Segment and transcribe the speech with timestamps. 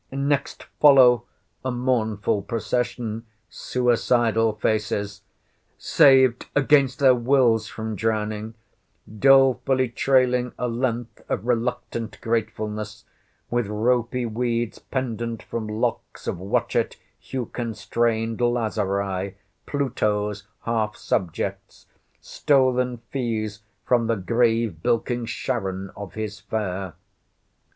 [0.11, 5.21] Next follow—a mournful procession—suicidal faces,
[5.77, 8.55] saved against their wills from drowning;
[9.19, 13.05] dolefully trailing a length of reluctant gratefulness,
[13.51, 24.07] with ropy weeds pendant from locks of watchet hue constrained Lazari—Pluto's half subjects—stolen fees from
[24.07, 26.95] the grave bilking Charon of his fare.